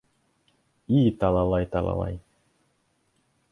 И 0.99 1.01
талалай, 1.19 1.69
талалай. 1.77 2.19